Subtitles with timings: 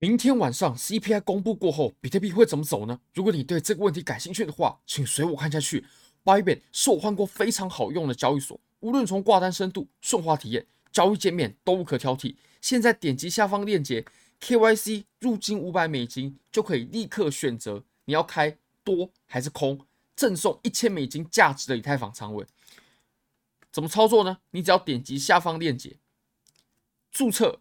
[0.00, 3.00] 明天晚上 CPI 公布过后，比特币会怎么走呢？
[3.12, 5.84] 如果你对这个问题感兴趣的话，请随我看下去。
[6.24, 12.36] Bybit 是我换过非常好用的交易所，无论从挂单深度、顺滑体验、交易界面都无可挑剔。
[12.60, 14.04] 现在点击下方链接
[14.40, 19.84] ，KYC 入金五百美金就可以立刻选择你要开多还是空，
[20.14, 22.46] 赠送一千美金价值的以太坊仓位。
[23.72, 24.38] 怎么操作呢？
[24.52, 25.96] 你只要点击下方链接，
[27.10, 27.58] 注册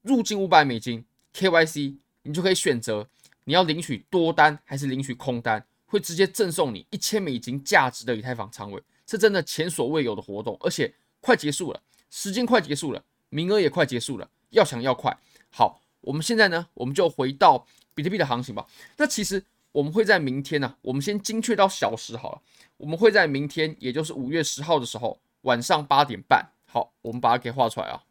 [0.00, 1.04] 入金五百美金。
[1.34, 3.08] KYC，你就可以选择
[3.44, 15.16] 你要领取多单还是领取空单，会直接赠送你一千美金价值的以太坊仓位，是真的前所未有的活动，而且快结束了，时间快结束了，名额也快结束了，要抢要快。
[15.50, 18.66] 好，我们现在呢，我们就回到比特币的行情吧。
[18.96, 22.42] 那其实我们会在明天呢、啊，我们先精确到小时好了，
[22.76, 28.02] 我们会在明天，也就是五月十号的时候晚上八点半，好，我们把它给画出来啊。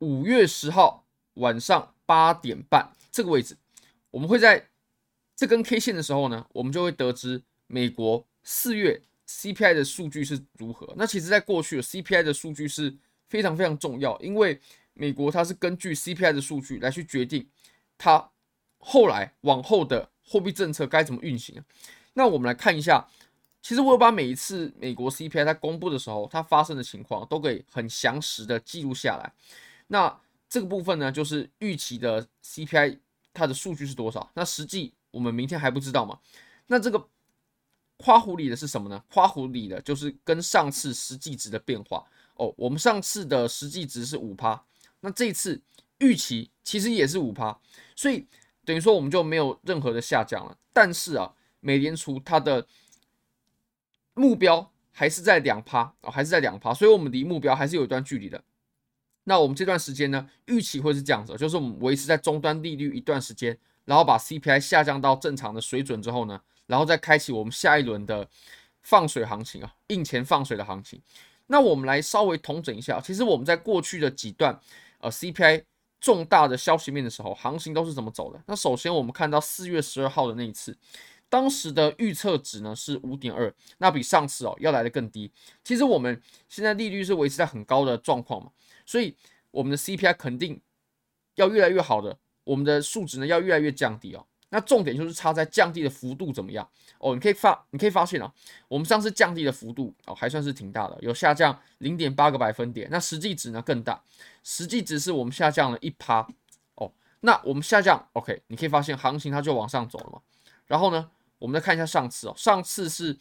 [0.00, 3.56] 五月十号晚上八点半这个位置，
[4.10, 4.68] 我们会在
[5.36, 10.92] 这根 K 线的时候呢，我们就会得知美国四月 CPI 的数据是如何。
[10.96, 12.94] 那其实，在过去 CPI 的数据是
[13.28, 14.58] 非常非常重要，因为
[14.94, 17.46] 美国它是根据 CPI 的数据来去决定
[17.98, 18.30] 它
[18.78, 21.62] 后来往后的货币政策该怎么运行。
[22.14, 23.06] 那我们来看一下，
[23.60, 29.32] 其实我有把每一次美国 CPI 它公布的时候，它发生的情况都给很详实的记录下来。
[29.92, 32.98] 那这个部分呢，就是预期的 CPI
[33.34, 34.30] 它的数据是多少？
[34.34, 36.20] 那实际我们明天还不知道嘛？
[36.68, 37.08] 那这个
[37.96, 39.02] 夸弧里的是什么呢？
[39.12, 42.54] 夸弧里的就是跟上次实际值的变化哦。
[42.56, 44.64] 我们上次的实际值是五趴，
[45.00, 45.60] 那这次
[45.98, 47.60] 预期其实也是五趴，
[47.96, 48.24] 所以
[48.64, 50.56] 等于说我们就没有任何的下降了。
[50.72, 52.64] 但是啊，美联储它的
[54.14, 58.42] 目标还是在两趴哦，还是在两趴，所以我们离目标还是有一段距离的。
[59.30, 68.28] 那我们这段时间呢，预期会是这样子，就是我们维持在终端利率一段时间，然后把 CPI 下降到正常的水准之后呢，然后再开启我们下一轮的
[68.82, 71.00] 放水行情啊，印钱放水的行情。
[71.46, 74.58] 那我们来稍微统整一下，其实我们在过去的几段
[74.98, 75.62] 呃 CPI
[76.00, 78.42] 重大的消息面的时候，行情都是怎么走的？
[78.46, 80.76] 那首先我们看到四月十二号的那一次，
[81.28, 85.30] 当时的预测值呢是五点二，那比上次哦要来的更低。
[85.62, 88.50] 其实我们现在利率是维持在很高的状况嘛。
[88.90, 89.16] 所以
[89.52, 90.60] 我们的 CPI 肯定
[91.36, 94.26] 要越来越好的，我们的数值呢要越来越降低哦。
[94.48, 96.68] 那重点就是差在降低的幅度怎么样
[96.98, 97.14] 哦？
[97.14, 98.34] 你可以发，你可以发现啊，
[98.66, 102.88] 我们上次降低的幅度哦还算是挺大的，有下降零点八个百分点。
[102.90, 104.02] 那实际值呢更大，
[104.42, 106.26] 实际值是我们下降了一趴
[106.74, 106.92] 哦。
[107.20, 110.20] 那我们下降 OK，你可以发现行情它就往上走了嘛。
[110.66, 111.08] 然后呢，
[111.38, 113.16] 我们再看一下上次哦，上次是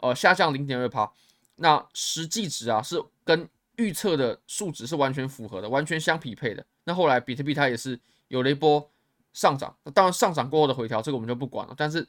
[0.00, 1.10] 呃下降零点二趴，
[1.56, 6.64] 那实际值啊是跟预测的数值是完全符合的，完全相匹配的。
[6.84, 7.98] 那后来比特币它也是
[8.28, 8.90] 有了一波
[9.32, 11.74] 上涨，那当然上涨过后的回调，这个我们就不管了。
[11.76, 12.06] 但是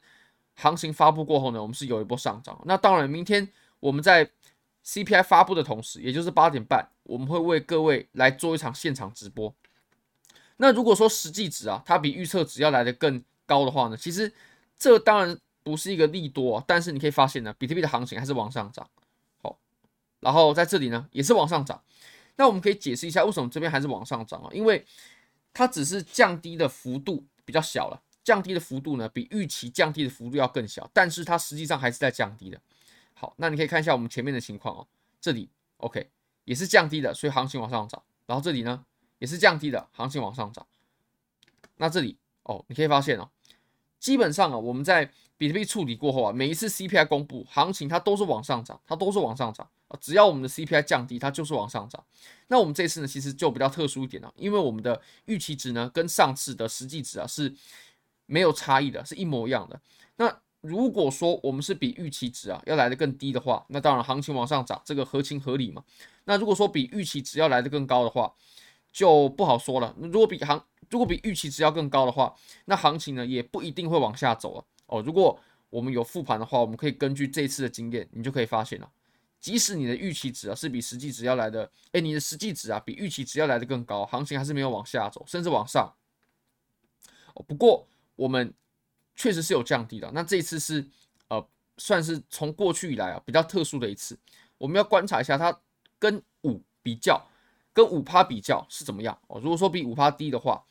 [0.56, 2.62] 行情发布过后呢，我们是有一波上涨。
[2.66, 3.48] 那当然，明天
[3.80, 4.30] 我们在
[4.86, 9.54] CPI 发布的同时，也就是八点半，我们会为各位来做一场现场直播。
[10.58, 14.31] 那如果说实际值啊，它比预测值要来的更高的话呢，其实
[14.78, 18.88] 这当然不是一个利多啊，但是你可以发现呢，比特币的行情还是往上涨。
[20.25, 21.80] 然后在这里呢，也是往上涨。
[22.38, 24.50] 那我们可以解释一下，为什么这边还是往上涨啊？
[24.52, 24.84] 因为
[25.53, 32.59] 它只是降低的幅度比较小了，降低的幅度呢，比预期降低的幅度要更小，但是它实际上还是在降低的。
[33.13, 34.88] 好，那你可以看一下我们前面的情况哦，
[35.22, 35.47] 这里
[35.78, 36.09] OK
[36.46, 38.02] 也是降低的，所以行情往上涨。
[38.25, 38.84] 然后这里呢
[39.19, 40.66] 也是降低的，行情往上涨。
[41.78, 43.30] 那这里哦，你可以发现哦，
[44.00, 49.97] 基本上啊，我们在比特币处理过后啊，每一次 CPI 公布，行情它都是往上涨，它都是往上涨啊。
[50.00, 52.03] 只要我们的 CPI 降低，它就是往上涨。
[52.47, 57.53] 那我们这次呢，其实就比较特殊一点了，因为我们的预期值呢，跟上次的实际值啊是
[58.25, 59.79] 没有差异的，是一模一样的。
[60.16, 65.84] 那如果说我们是比预期值啊要来的更低的话，那当然行情往上涨，这个合情合理嘛。
[66.24, 68.34] 那如果说比预期值要来的更高的话，
[68.91, 69.94] 就不好说了。
[70.00, 72.33] 如果比行，如果比预期值要更高的话，
[72.65, 74.63] 那行情呢也不一定会往下走了。
[74.88, 75.40] 哦，如果
[75.70, 78.90] 我们有复盘的话，我们可以根据这次的经验，你就可以发现了，
[79.40, 85.94] 即使你的预期值啊是比实际值要来的，哎，你的实际值啊比预期值要来的更高，行情还是没有往下走，甚至往上。
[87.34, 87.86] 哦，不过
[88.16, 88.54] 我们
[89.16, 90.88] 确实是有降低的，那这一次是
[91.28, 91.46] 呃
[91.78, 94.18] 算是从过去以来啊比较特殊的一次，
[94.58, 95.60] 我们要观察一下它
[96.00, 97.22] 跟五比较，
[97.74, 99.42] 跟五趴比较是怎么样哦。
[99.42, 100.64] 如果说比五趴低的话，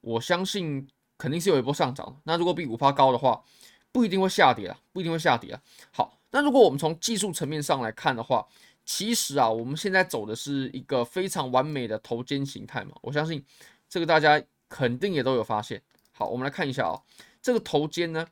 [0.00, 0.86] 我相信。
[1.20, 3.44] 肯定是有一波上涨，那如果比五趴高的话，
[3.92, 5.62] 不一定会下跌了，不一定会下跌了。
[5.92, 8.46] 好，那如果我们从技术层面上来看的话，
[8.86, 13.44] 其实啊，我们现在走的是一个非常完美的头肩形态嘛，我相信
[13.86, 15.82] 这个大家肯定也都有发现。
[16.12, 16.96] 好，我们来看一下啊，
[17.42, 18.26] 这个头肩呢，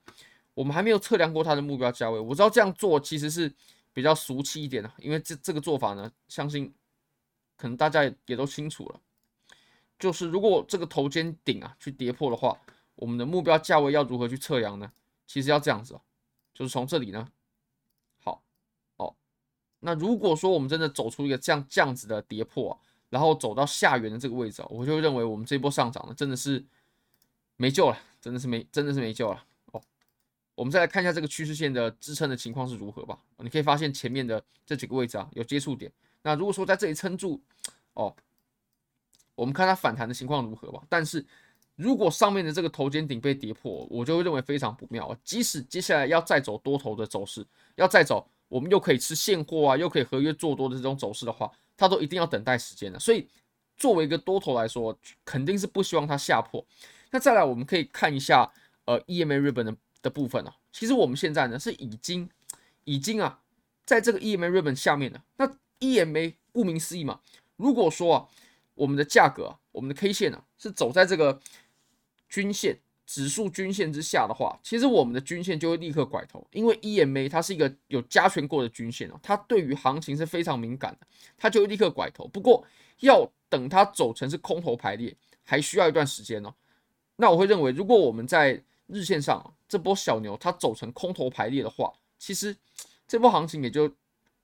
[0.55, 2.19] 我们还没有测量过它的目标价位。
[2.19, 3.53] 我知道这样做其实是
[3.93, 6.73] 比较俗气一点的，因为这这个做法呢，相信
[7.57, 9.01] 可能大家也也都清楚了，
[9.99, 12.57] 就是如果这个头肩顶啊去跌破的话，
[12.99, 14.93] 我们的目标价位要如何去测量呢？
[15.27, 16.01] 其实要这样子哦，
[16.53, 17.29] 就是从这里呢，
[18.23, 18.43] 好，
[18.97, 19.15] 哦，
[19.81, 22.79] 那如果说我们真的走出一个这样这样子的跌破，
[23.09, 26.65] 然后走到下缘的这个位置，我就认为我们这波上涨呢，真的是。
[27.61, 29.83] 没救了，真的是没，真的是没救了哦。
[30.55, 33.19] 我们再来看一下这个趋势线的支撑的情况是如何吧。
[33.39, 35.93] 你可以发现前面的这几个位置啊有接触点。
[36.23, 37.43] 那如果说在这里撑住
[37.95, 38.15] 哦，
[39.35, 40.81] 我们看它反弹的情况如何吧。
[40.89, 41.27] 但是
[41.79, 45.17] 如果上面的这个头肩顶被跌破，我就会认为非常不妙。
[45.23, 47.47] 即使接下来要再走多头的走势，
[47.77, 52.99] 要再走我们又可以吃现货啊，又可以合约做多的这种走势的话，它都一定要等待时间的。
[52.99, 53.29] 所以
[53.77, 56.67] 作为一个多头来说，肯定是不希望它下破。
[57.13, 58.51] 那再来，我们可以看一下
[58.85, 60.57] 呃 EMA ribbon 的的部分啊。
[60.73, 62.29] 其实我们现在呢是已经
[62.83, 63.41] 已经啊，
[63.87, 65.23] 在这个 EMA ribbon 下面的。
[65.37, 65.47] 那
[65.79, 67.21] EMA 顾名思义嘛，
[67.57, 68.29] 如果说啊
[68.75, 71.41] 我们的价格，我们的 K 线呢、啊、是走在这个
[72.29, 82.29] 均线指数均线之下的话，其实我们的均线就会立刻拐头，因为 EMA 它是一个有加权过的均线哦，它对于行情是非常敏感的，它就会立刻拐头。
[82.29, 82.63] 不过
[83.01, 86.53] 要等它走成是空头排列，还需要一段时间哦。
[87.17, 92.55] 那我会认为，如果我们在日线上这波小牛它走成空头排列的话，其实
[93.07, 93.91] 这波行情也就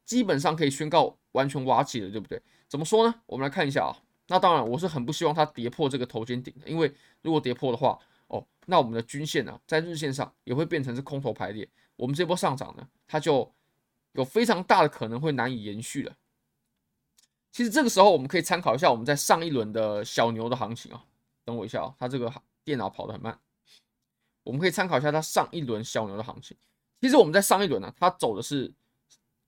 [0.05, 2.41] 基本上可以宣告完全瓦解了，对不对？
[2.67, 3.15] 怎么说呢？
[3.27, 3.93] 我们来看一下啊。
[4.29, 6.93] 那当然，我是很不希望它跌破这个头肩顶的，因为
[7.23, 7.99] 如果跌破的话，
[8.29, 13.53] 哦，那我们的均线呢，在日线上也会变成是空头排列，我们这波上涨呢，它就
[14.13, 16.17] 有非常大的可能会难以延续了。
[17.53, 21.05] 其实这个时候我们可以参考一下我们在上一轮的小牛的行情啊。
[21.45, 22.33] 等我一下啊，它这个
[22.65, 23.39] 电脑跑得很慢，
[24.43, 26.57] 我们可以参考一下它上一轮小牛的行情。
[27.03, 28.73] 其实我们在上一轮呢，它走的是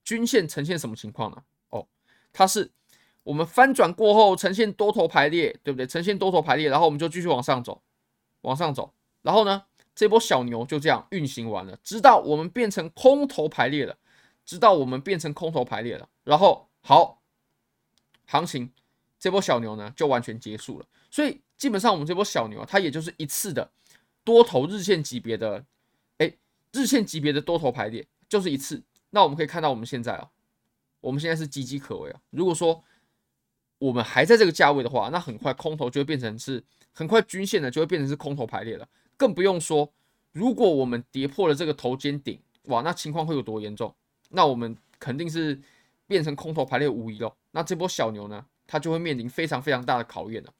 [0.03, 1.43] 均线呈现什么情况呢？
[1.69, 1.87] 哦，
[2.31, 2.71] 它是
[3.27, 5.85] 我们翻转过后呈现多头排列，对不对？
[5.85, 7.81] 呈现多头排列，然后我们就继续往上走，
[8.41, 13.97] 往上走，然后呢，这波小牛就这样运行完了，直到我们变成空头排列了，
[14.45, 17.21] 直到我们变成空头排列了，然后好，
[18.25, 18.71] 行情
[19.19, 21.41] 这波小牛呢就完全结束了，所以。
[21.57, 23.71] 基本上我们这波小牛，它也就是一次的
[24.23, 25.65] 多头日线级别的，
[26.19, 26.31] 哎，
[26.71, 28.83] 日线级别的多头排列，就是一次。
[29.09, 30.29] 那我们可以看到，我们现在啊，
[31.01, 32.21] 我们现在是岌岌可危啊。
[32.29, 32.83] 如果说
[33.79, 36.63] 我们还在这个价位的话，那很快空头就会变成是，
[36.93, 38.87] 很快均线呢就会变成是空头排列了。
[39.15, 39.91] 更不用说，
[40.31, 43.95] 如果我们跌破了这个头肩顶，哇，那情况会有多严重？
[44.29, 45.59] 那我们肯定是
[46.05, 47.33] 变成空头排列无疑喽。
[47.51, 50.53] 那这波小牛呢，它就会面临非常非常大的考验了。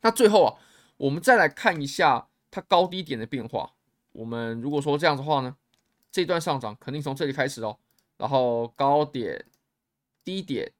[0.00, 0.54] 那最后啊，
[0.96, 3.72] 我们再来看一下它高低点的变化。
[4.12, 5.56] 我们如果说这样的话呢，
[6.10, 7.78] 这段上涨肯定从这里开始哦，
[8.16, 9.44] 然后高点、
[10.24, 10.72] 低点、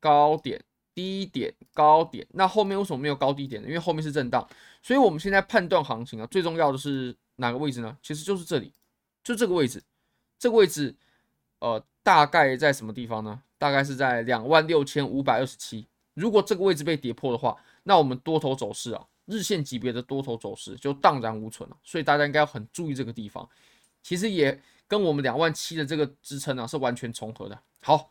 [0.00, 0.62] 高点、
[0.94, 2.26] 低点、高点。
[2.30, 3.68] 那后面为什么没有高低点呢？
[3.68, 4.46] 因为后面是震荡。
[4.82, 7.96] 所以我们现在判断行情啊，最重要的是哪个位置呢？
[8.02, 8.72] 其实就是这里，
[9.22, 9.82] 就这个位置。
[10.38, 10.94] 这个位置，
[11.60, 13.42] 呃，大概在什么地方呢？
[13.58, 15.86] 大概是在两万六千五百二十七。
[16.14, 23.48] 如果这个位置被跌破的话，那我们多头走势啊，日线级别的多头走势就荡然无存了，所以大家应该要很注意这个地方。
[24.02, 27.56] 其实也跟我们两万七的这个支撑啊是完全重合的。
[27.80, 28.10] 好，